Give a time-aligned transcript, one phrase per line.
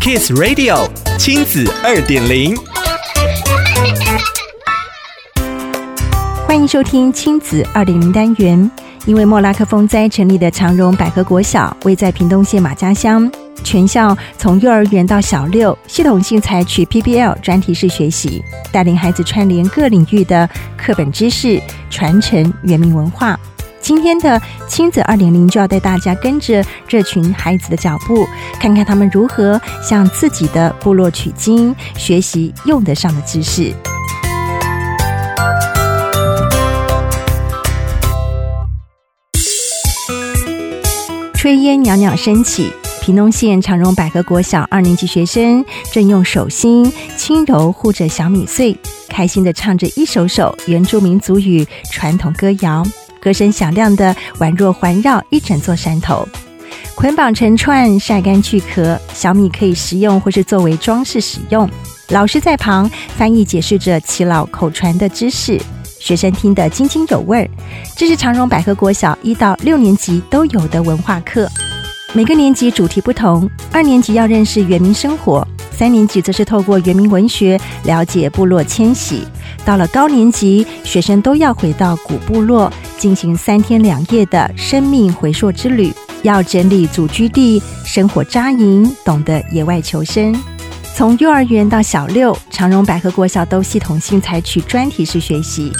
[0.00, 2.56] Kiss Radio 亲子二点零，
[6.48, 8.70] 欢迎收听亲子二点零单元。
[9.04, 13.30] 因为莫拉克风灾成立的长荣百合国小，位在屏东县马家乡，
[13.62, 20.48] 全校从幼儿园到小六，系统性采取 PBL 专题式学习，带领孩子串联各领域的
[20.78, 23.38] 课本知识，传承原民文化。
[23.90, 28.24] 今天的亲子二点零就要带大家跟着这群孩子的脚步，
[28.60, 33.74] 看看他们如何向自己的部落取经，学习用得上的知识。
[41.34, 42.72] 炊烟袅袅升起，
[43.02, 48.78] 屏东县长荣百合国小二年级学生正用手心轻柔护着小米穗，
[49.08, 52.84] 开心地唱着一首首原住民族语传统歌谣。
[53.20, 56.26] 歌声响亮的，宛若环绕一整座山头。
[56.94, 58.98] 捆绑成串，晒干去壳。
[59.14, 61.68] 小米可以食用或是作为装饰使用。
[62.08, 65.60] 老师在旁翻译解释着耆老口传的知识，
[65.98, 67.48] 学生听得津津有味。
[67.96, 71.48] 这是长荣百合国小一到六年级都有的文化课。
[72.12, 75.46] 每个年级主题不同，二年级要认识原民生活。
[75.70, 79.24] 三年级则是透过原民文学了解部落迁徙，
[79.64, 85.90] 到了高年级，学生都要回到古部落进行三天两夜的生命回溯之旅，
[86.22, 90.38] 要整理祖居地、生火扎营，懂得野外求生。
[90.94, 95.72] 从幼儿园到小六，长荣百合国小都系统性采取专题式学习，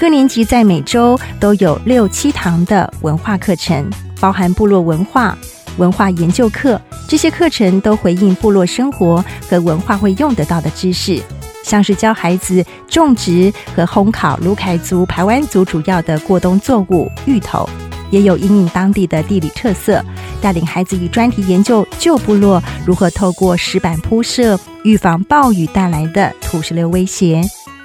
[0.00, 5.38] 各年级在每周都有六七堂的文化课程，包含部落文化、
[5.76, 6.80] 文化研究课。
[7.06, 11.22] 这些课程都回应部落生活和文化会用得到的知识，
[11.68, 17.68] 像是教孩子种植和烘烤鲁凯族、排湾族主要的过冬作物芋头，
[18.10, 20.02] 也有因应当地的地理特色，
[20.40, 27.42] 带领孩子以专题研究旧部落如何透过石板铺设预防暴雨带来的土石流威胁。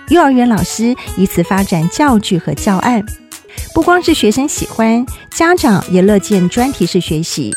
[0.08, 3.04] 幼儿园老师以此发展教具和教案，
[3.74, 7.52] 不光是学生喜欢，家长也乐见专题式学习。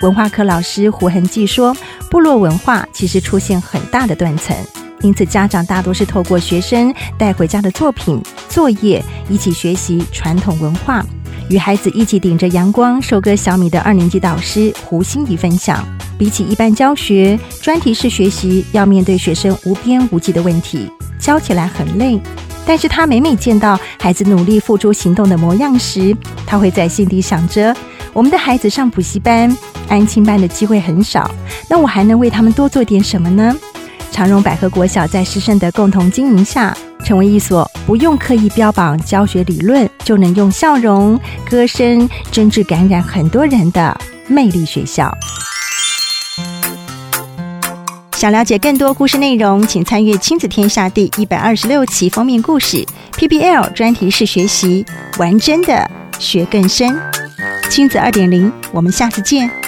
[0.00, 1.76] 文化课老师胡恒记说
[2.10, 4.56] ：“部落文化其实出现很大的断层，
[5.02, 11.04] 因此家长大多是透过学生带回家的作品、作业一起学习传统文化。
[11.48, 15.86] 与孩子一起顶着阳光收割小米的二年级导师胡心怡分享：
[16.18, 20.90] 比起一般教学，专题式学习要面对学生无边无际的问题，
[21.20, 22.20] 教起来很累。
[22.66, 27.72] 但是他每每见到孩子努力付诸行动的模样时，他会在心底想着：
[28.12, 29.56] 我们的孩子上补习班。”
[29.88, 31.30] 安亲班的机会很少，
[31.70, 33.54] 那我还能为他们多做点什么呢？
[34.16, 43.94] 长荣百合国小在师生的共同经营下，成为一所不用刻意标榜教学理论，就能用笑容、歌声真挚感染很多人的
[44.26, 45.14] 魅力学校。
[48.12, 52.82] 想了解更多故事内容，请参阅《亲子天下》第一百二十六期封面故事
[53.18, 54.82] PBL 专题式学习，
[55.18, 56.98] 玩真的学更深。
[57.68, 59.65] 亲子二点零，我们下次见。